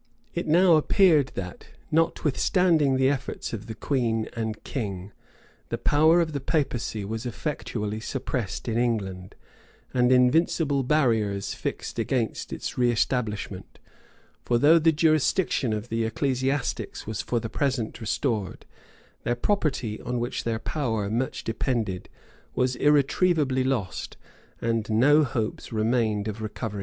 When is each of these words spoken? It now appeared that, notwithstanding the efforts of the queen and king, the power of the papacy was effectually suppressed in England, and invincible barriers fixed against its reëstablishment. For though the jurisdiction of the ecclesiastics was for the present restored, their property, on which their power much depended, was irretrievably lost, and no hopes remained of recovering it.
It 0.33 0.47
now 0.47 0.77
appeared 0.77 1.27
that, 1.35 1.67
notwithstanding 1.91 2.97
the 2.97 3.07
efforts 3.07 3.53
of 3.53 3.67
the 3.67 3.75
queen 3.75 4.27
and 4.35 4.63
king, 4.63 5.11
the 5.69 5.77
power 5.77 6.19
of 6.21 6.33
the 6.33 6.39
papacy 6.39 7.05
was 7.05 7.27
effectually 7.27 7.99
suppressed 7.99 8.67
in 8.67 8.79
England, 8.79 9.35
and 9.93 10.11
invincible 10.11 10.81
barriers 10.81 11.53
fixed 11.53 11.99
against 11.99 12.51
its 12.51 12.73
reëstablishment. 12.77 13.77
For 14.43 14.57
though 14.57 14.79
the 14.79 14.91
jurisdiction 14.91 15.71
of 15.71 15.89
the 15.89 16.03
ecclesiastics 16.05 17.05
was 17.05 17.21
for 17.21 17.39
the 17.39 17.47
present 17.47 18.01
restored, 18.01 18.65
their 19.21 19.35
property, 19.35 20.01
on 20.01 20.19
which 20.19 20.45
their 20.45 20.57
power 20.57 21.11
much 21.11 21.43
depended, 21.43 22.09
was 22.55 22.75
irretrievably 22.75 23.65
lost, 23.65 24.17
and 24.59 24.89
no 24.89 25.23
hopes 25.23 25.71
remained 25.71 26.27
of 26.27 26.41
recovering 26.41 26.79
it. 26.79 26.79